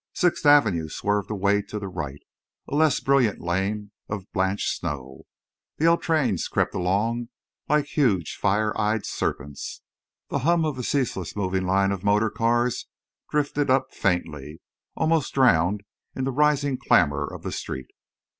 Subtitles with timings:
[0.15, 2.23] Sixth Avenue swerved away to the right,
[2.67, 5.27] a less brilliant lane of blanched snow.
[5.77, 7.29] The L trains crept along
[7.69, 9.83] like huge fire eyed serpents.
[10.29, 12.87] The hum of the ceaseless moving line of motor cars
[13.29, 14.59] drifted upward faintly,
[14.95, 15.83] almost drowned
[16.15, 17.91] in the rising clamor of the street.